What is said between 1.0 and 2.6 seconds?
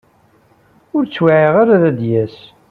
t-wɛiɣ ara ad d-yas.